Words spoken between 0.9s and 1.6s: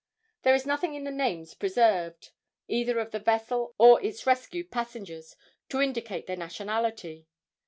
in the names